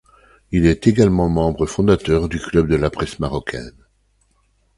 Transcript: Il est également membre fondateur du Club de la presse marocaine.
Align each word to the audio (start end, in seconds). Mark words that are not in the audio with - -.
Il 0.51 0.65
est 0.65 0.87
également 0.87 1.29
membre 1.29 1.67
fondateur 1.67 2.27
du 2.27 2.39
Club 2.39 2.67
de 2.67 2.75
la 2.75 2.89
presse 2.89 3.19
marocaine. 3.19 3.85